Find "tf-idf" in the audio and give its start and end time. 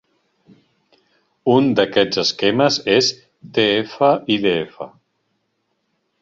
3.59-4.81